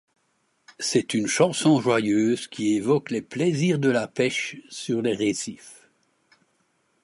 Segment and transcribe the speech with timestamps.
[0.79, 5.87] C'est une chanson joyeuse qui évoque les plaisirs de la pêche sur les récifs.